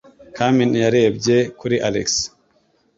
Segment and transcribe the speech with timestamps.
[0.37, 2.07] Carmen yarebye kuri Alex.